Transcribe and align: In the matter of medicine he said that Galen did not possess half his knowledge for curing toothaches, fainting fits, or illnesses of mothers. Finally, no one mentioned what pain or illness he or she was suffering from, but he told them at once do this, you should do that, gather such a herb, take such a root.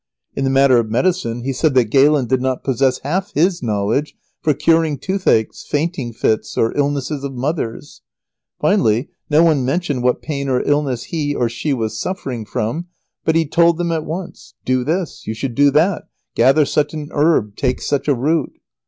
In 0.33 0.45
the 0.45 0.49
matter 0.49 0.79
of 0.79 0.89
medicine 0.89 1.43
he 1.43 1.53
said 1.53 1.75
that 1.75 1.91
Galen 1.91 2.25
did 2.25 2.41
not 2.41 2.63
possess 2.63 2.97
half 3.03 3.31
his 3.35 3.61
knowledge 3.61 4.15
for 4.41 4.55
curing 4.55 4.97
toothaches, 4.97 5.63
fainting 5.69 6.11
fits, 6.11 6.57
or 6.57 6.75
illnesses 6.75 7.23
of 7.23 7.33
mothers. 7.33 8.01
Finally, 8.59 9.11
no 9.29 9.43
one 9.43 9.63
mentioned 9.63 10.01
what 10.01 10.23
pain 10.23 10.49
or 10.49 10.67
illness 10.67 11.03
he 11.03 11.35
or 11.35 11.47
she 11.47 11.71
was 11.71 11.99
suffering 11.99 12.45
from, 12.47 12.87
but 13.25 13.35
he 13.35 13.45
told 13.45 13.77
them 13.77 13.91
at 13.91 14.03
once 14.03 14.55
do 14.65 14.83
this, 14.83 15.27
you 15.27 15.35
should 15.35 15.53
do 15.53 15.69
that, 15.69 16.05
gather 16.33 16.65
such 16.65 16.95
a 16.95 17.05
herb, 17.11 17.55
take 17.55 17.79
such 17.79 18.07
a 18.07 18.15
root. 18.15 18.51